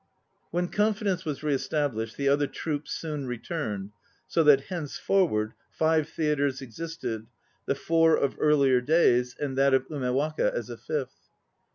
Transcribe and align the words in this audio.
When 0.49 0.67
confidence 0.67 1.25
was 1.25 1.43
re 1.43 1.53
estab 1.53 1.93
lished 1.93 2.15
the 2.15 2.27
other 2.27 2.47
"troupes" 2.47 2.91
soon 2.91 3.27
returned, 3.27 3.91
so 4.27 4.43
that 4.45 4.61
henceforward 4.61 5.53
five 5.69 6.09
theatres 6.09 6.59
existed, 6.59 7.27
the 7.67 7.75
four 7.75 8.15
of 8.17 8.35
earlier 8.39 8.81
days 8.81 9.35
and 9.39 9.55
that 9.59 9.75
of 9.75 9.87
Umewaka 9.89 10.51
as 10.51 10.71
a 10.71 10.77
fifth. 10.77 11.29